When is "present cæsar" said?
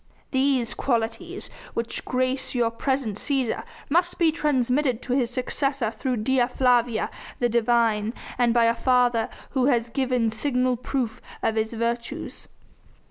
2.71-3.63